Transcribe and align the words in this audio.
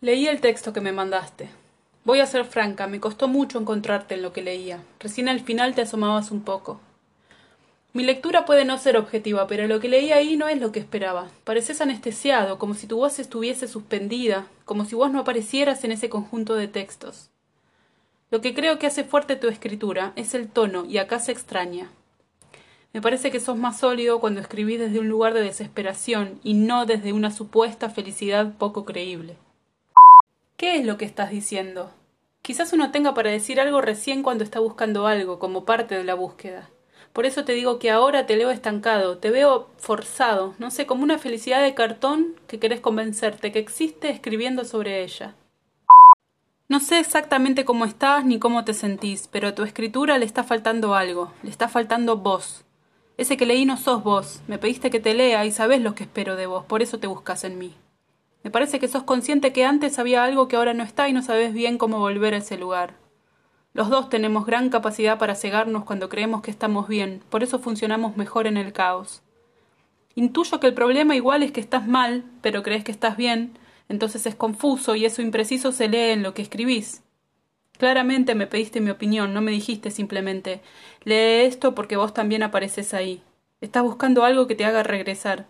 Leí 0.00 0.28
el 0.28 0.40
texto 0.40 0.72
que 0.72 0.80
me 0.80 0.92
mandaste. 0.92 1.50
Voy 2.04 2.20
a 2.20 2.26
ser 2.26 2.44
franca, 2.44 2.86
me 2.86 3.00
costó 3.00 3.26
mucho 3.26 3.58
encontrarte 3.58 4.14
en 4.14 4.22
lo 4.22 4.32
que 4.32 4.42
leía. 4.42 4.80
Recién 5.00 5.28
al 5.28 5.40
final 5.40 5.74
te 5.74 5.82
asomabas 5.82 6.30
un 6.30 6.42
poco. 6.42 6.80
Mi 7.92 8.04
lectura 8.04 8.44
puede 8.44 8.64
no 8.64 8.78
ser 8.78 8.96
objetiva, 8.96 9.48
pero 9.48 9.66
lo 9.66 9.80
que 9.80 9.88
leí 9.88 10.12
ahí 10.12 10.36
no 10.36 10.46
es 10.46 10.60
lo 10.60 10.70
que 10.70 10.78
esperaba. 10.78 11.26
Pareces 11.42 11.80
anestesiado, 11.80 12.60
como 12.60 12.74
si 12.74 12.86
tu 12.86 12.98
voz 12.98 13.18
estuviese 13.18 13.66
suspendida, 13.66 14.46
como 14.64 14.84
si 14.84 14.94
vos 14.94 15.10
no 15.10 15.18
aparecieras 15.18 15.82
en 15.82 15.90
ese 15.90 16.08
conjunto 16.08 16.54
de 16.54 16.68
textos. 16.68 17.30
Lo 18.30 18.40
que 18.40 18.54
creo 18.54 18.78
que 18.78 18.86
hace 18.86 19.02
fuerte 19.02 19.34
tu 19.34 19.48
escritura 19.48 20.12
es 20.14 20.32
el 20.34 20.48
tono, 20.48 20.84
y 20.84 20.98
acá 20.98 21.18
se 21.18 21.32
extraña. 21.32 21.90
Me 22.92 23.02
parece 23.02 23.32
que 23.32 23.40
sos 23.40 23.56
más 23.56 23.80
sólido 23.80 24.20
cuando 24.20 24.40
escribís 24.40 24.78
desde 24.78 25.00
un 25.00 25.08
lugar 25.08 25.34
de 25.34 25.42
desesperación 25.42 26.38
y 26.44 26.54
no 26.54 26.86
desde 26.86 27.12
una 27.12 27.32
supuesta 27.32 27.90
felicidad 27.90 28.54
poco 28.58 28.84
creíble. 28.84 29.36
¿Qué 30.58 30.74
es 30.74 30.84
lo 30.84 30.98
que 30.98 31.04
estás 31.04 31.30
diciendo? 31.30 31.92
Quizás 32.42 32.72
uno 32.72 32.90
tenga 32.90 33.14
para 33.14 33.30
decir 33.30 33.60
algo 33.60 33.80
recién 33.80 34.24
cuando 34.24 34.42
está 34.42 34.58
buscando 34.58 35.06
algo, 35.06 35.38
como 35.38 35.64
parte 35.64 35.96
de 35.96 36.02
la 36.02 36.14
búsqueda. 36.14 36.68
Por 37.12 37.26
eso 37.26 37.44
te 37.44 37.52
digo 37.52 37.78
que 37.78 37.92
ahora 37.92 38.26
te 38.26 38.34
leo 38.34 38.50
estancado, 38.50 39.18
te 39.18 39.30
veo 39.30 39.68
forzado, 39.76 40.56
no 40.58 40.72
sé, 40.72 40.84
como 40.84 41.04
una 41.04 41.18
felicidad 41.18 41.62
de 41.62 41.74
cartón 41.74 42.34
que 42.48 42.58
querés 42.58 42.80
convencerte 42.80 43.52
que 43.52 43.60
existe 43.60 44.10
escribiendo 44.10 44.64
sobre 44.64 45.04
ella. 45.04 45.36
No 46.68 46.80
sé 46.80 46.98
exactamente 46.98 47.64
cómo 47.64 47.84
estás 47.84 48.24
ni 48.24 48.40
cómo 48.40 48.64
te 48.64 48.74
sentís, 48.74 49.28
pero 49.28 49.46
a 49.46 49.54
tu 49.54 49.62
escritura 49.62 50.18
le 50.18 50.24
está 50.24 50.42
faltando 50.42 50.96
algo, 50.96 51.32
le 51.44 51.50
está 51.50 51.68
faltando 51.68 52.16
vos. 52.16 52.64
Ese 53.16 53.36
que 53.36 53.46
leí 53.46 53.64
no 53.64 53.76
sos 53.76 54.02
vos, 54.02 54.40
me 54.48 54.58
pediste 54.58 54.90
que 54.90 54.98
te 54.98 55.14
lea 55.14 55.46
y 55.46 55.52
sabés 55.52 55.80
lo 55.80 55.94
que 55.94 56.02
espero 56.02 56.34
de 56.34 56.46
vos, 56.46 56.64
por 56.64 56.82
eso 56.82 56.98
te 56.98 57.06
buscas 57.06 57.44
en 57.44 57.58
mí. 57.58 57.76
Me 58.42 58.50
parece 58.50 58.78
que 58.78 58.88
sos 58.88 59.02
consciente 59.02 59.52
que 59.52 59.64
antes 59.64 59.98
había 59.98 60.24
algo 60.24 60.48
que 60.48 60.56
ahora 60.56 60.74
no 60.74 60.84
está 60.84 61.08
y 61.08 61.12
no 61.12 61.22
sabes 61.22 61.52
bien 61.52 61.78
cómo 61.78 61.98
volver 61.98 62.34
a 62.34 62.38
ese 62.38 62.56
lugar. 62.56 62.94
Los 63.74 63.90
dos 63.90 64.08
tenemos 64.08 64.46
gran 64.46 64.70
capacidad 64.70 65.18
para 65.18 65.34
cegarnos 65.34 65.84
cuando 65.84 66.08
creemos 66.08 66.42
que 66.42 66.50
estamos 66.50 66.88
bien, 66.88 67.22
por 67.28 67.42
eso 67.42 67.58
funcionamos 67.58 68.16
mejor 68.16 68.46
en 68.46 68.56
el 68.56 68.72
caos. 68.72 69.22
Intuyo 70.14 70.58
que 70.58 70.66
el 70.66 70.74
problema 70.74 71.14
igual 71.14 71.42
es 71.42 71.52
que 71.52 71.60
estás 71.60 71.86
mal, 71.86 72.24
pero 72.40 72.62
crees 72.62 72.82
que 72.82 72.92
estás 72.92 73.16
bien, 73.16 73.56
entonces 73.88 74.26
es 74.26 74.34
confuso 74.34 74.96
y 74.96 75.04
eso 75.04 75.22
impreciso 75.22 75.70
se 75.70 75.88
lee 75.88 76.10
en 76.10 76.22
lo 76.22 76.34
que 76.34 76.42
escribís. 76.42 77.02
Claramente 77.78 78.34
me 78.34 78.48
pediste 78.48 78.80
mi 78.80 78.90
opinión, 78.90 79.32
no 79.32 79.40
me 79.40 79.52
dijiste 79.52 79.90
simplemente 79.90 80.60
lee 81.04 81.46
esto 81.46 81.74
porque 81.74 81.96
vos 81.96 82.12
también 82.12 82.42
apareces 82.42 82.94
ahí. 82.94 83.22
Estás 83.60 83.82
buscando 83.82 84.24
algo 84.24 84.46
que 84.46 84.56
te 84.56 84.64
haga 84.64 84.82
regresar. 84.82 85.46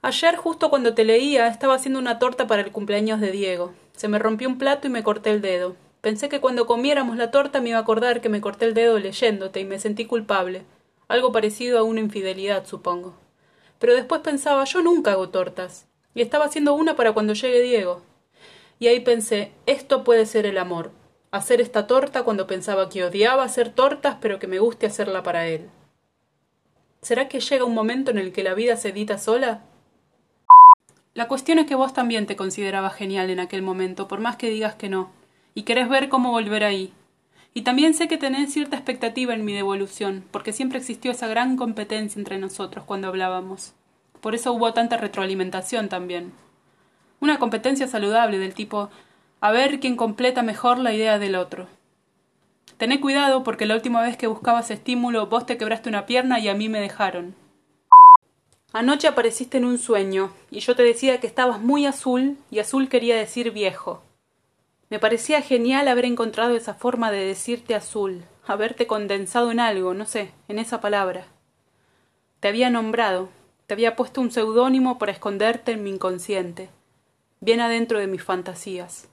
Ayer, 0.00 0.36
justo 0.36 0.70
cuando 0.70 0.94
te 0.94 1.04
leía, 1.04 1.48
estaba 1.48 1.74
haciendo 1.74 1.98
una 1.98 2.20
torta 2.20 2.46
para 2.46 2.62
el 2.62 2.70
cumpleaños 2.70 3.20
de 3.20 3.32
Diego. 3.32 3.72
Se 3.96 4.06
me 4.06 4.20
rompió 4.20 4.48
un 4.48 4.56
plato 4.56 4.86
y 4.86 4.90
me 4.90 5.02
corté 5.02 5.30
el 5.30 5.40
dedo. 5.40 5.74
Pensé 6.00 6.28
que 6.28 6.40
cuando 6.40 6.66
comiéramos 6.66 7.16
la 7.16 7.32
torta 7.32 7.60
me 7.60 7.70
iba 7.70 7.78
a 7.78 7.82
acordar 7.82 8.20
que 8.20 8.28
me 8.28 8.40
corté 8.40 8.66
el 8.66 8.74
dedo 8.74 8.96
leyéndote 9.00 9.58
y 9.58 9.64
me 9.64 9.80
sentí 9.80 10.04
culpable. 10.04 10.62
Algo 11.08 11.32
parecido 11.32 11.80
a 11.80 11.82
una 11.82 11.98
infidelidad, 11.98 12.64
supongo. 12.64 13.14
Pero 13.80 13.94
después 13.94 14.20
pensaba, 14.20 14.62
yo 14.64 14.82
nunca 14.82 15.12
hago 15.12 15.30
tortas 15.30 15.88
y 16.14 16.22
estaba 16.22 16.44
haciendo 16.44 16.74
una 16.74 16.94
para 16.94 17.12
cuando 17.12 17.32
llegue 17.32 17.60
Diego. 17.60 18.02
Y 18.78 18.86
ahí 18.86 19.00
pensé, 19.00 19.50
esto 19.66 20.04
puede 20.04 20.26
ser 20.26 20.46
el 20.46 20.58
amor, 20.58 20.92
hacer 21.32 21.60
esta 21.60 21.88
torta 21.88 22.22
cuando 22.22 22.46
pensaba 22.46 22.88
que 22.88 23.02
odiaba 23.02 23.42
hacer 23.42 23.70
tortas, 23.70 24.18
pero 24.20 24.38
que 24.38 24.46
me 24.46 24.60
guste 24.60 24.86
hacerla 24.86 25.24
para 25.24 25.48
él. 25.48 25.68
¿Será 27.02 27.28
que 27.28 27.40
llega 27.40 27.64
un 27.64 27.74
momento 27.74 28.12
en 28.12 28.18
el 28.18 28.32
que 28.32 28.44
la 28.44 28.54
vida 28.54 28.76
se 28.76 28.90
edita 28.90 29.18
sola? 29.18 29.64
La 31.18 31.26
cuestión 31.26 31.58
es 31.58 31.66
que 31.66 31.74
vos 31.74 31.92
también 31.92 32.26
te 32.26 32.36
considerabas 32.36 32.94
genial 32.94 33.28
en 33.30 33.40
aquel 33.40 33.60
momento, 33.60 34.06
por 34.06 34.20
más 34.20 34.36
que 34.36 34.50
digas 34.50 34.76
que 34.76 34.88
no, 34.88 35.10
y 35.52 35.64
querés 35.64 35.88
ver 35.88 36.08
cómo 36.08 36.30
volver 36.30 36.62
ahí. 36.62 36.92
Y 37.54 37.62
también 37.62 37.92
sé 37.94 38.06
que 38.06 38.18
tenés 38.18 38.52
cierta 38.52 38.76
expectativa 38.76 39.34
en 39.34 39.44
mi 39.44 39.52
devolución, 39.52 40.22
porque 40.30 40.52
siempre 40.52 40.78
existió 40.78 41.10
esa 41.10 41.26
gran 41.26 41.56
competencia 41.56 42.20
entre 42.20 42.38
nosotros 42.38 42.84
cuando 42.84 43.08
hablábamos. 43.08 43.72
Por 44.20 44.36
eso 44.36 44.52
hubo 44.52 44.72
tanta 44.72 44.96
retroalimentación 44.96 45.88
también. 45.88 46.30
Una 47.18 47.40
competencia 47.40 47.88
saludable 47.88 48.38
del 48.38 48.54
tipo 48.54 48.88
a 49.40 49.50
ver 49.50 49.80
quién 49.80 49.96
completa 49.96 50.44
mejor 50.44 50.78
la 50.78 50.94
idea 50.94 51.18
del 51.18 51.34
otro. 51.34 51.66
Tené 52.76 53.00
cuidado 53.00 53.42
porque 53.42 53.66
la 53.66 53.74
última 53.74 54.02
vez 54.02 54.16
que 54.16 54.28
buscabas 54.28 54.70
estímulo 54.70 55.26
vos 55.26 55.46
te 55.46 55.58
quebraste 55.58 55.88
una 55.88 56.06
pierna 56.06 56.38
y 56.38 56.46
a 56.46 56.54
mí 56.54 56.68
me 56.68 56.78
dejaron. 56.80 57.34
Anoche 58.72 59.08
apareciste 59.08 59.56
en 59.56 59.64
un 59.64 59.78
sueño 59.78 60.30
y 60.50 60.60
yo 60.60 60.76
te 60.76 60.82
decía 60.82 61.20
que 61.20 61.26
estabas 61.26 61.60
muy 61.60 61.86
azul 61.86 62.36
y 62.50 62.58
azul 62.58 62.88
quería 62.90 63.16
decir 63.16 63.50
viejo. 63.50 64.02
Me 64.90 64.98
parecía 64.98 65.40
genial 65.40 65.88
haber 65.88 66.04
encontrado 66.04 66.54
esa 66.54 66.74
forma 66.74 67.10
de 67.10 67.24
decirte 67.24 67.74
azul, 67.74 68.24
haberte 68.46 68.86
condensado 68.86 69.50
en 69.50 69.60
algo, 69.60 69.94
no 69.94 70.04
sé, 70.04 70.32
en 70.48 70.58
esa 70.58 70.80
palabra. 70.82 71.26
Te 72.40 72.48
había 72.48 72.68
nombrado, 72.68 73.30
te 73.66 73.74
había 73.74 73.96
puesto 73.96 74.20
un 74.20 74.30
seudónimo 74.30 74.98
para 74.98 75.12
esconderte 75.12 75.72
en 75.72 75.82
mi 75.82 75.90
inconsciente, 75.90 76.68
bien 77.40 77.60
adentro 77.60 77.98
de 77.98 78.06
mis 78.06 78.22
fantasías. 78.22 79.08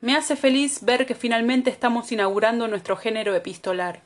Me 0.00 0.14
hace 0.14 0.36
feliz 0.36 0.84
ver 0.84 1.06
que 1.06 1.16
finalmente 1.16 1.70
estamos 1.70 2.12
inaugurando 2.12 2.68
nuestro 2.68 2.96
género 2.96 3.34
epistolar. 3.34 4.05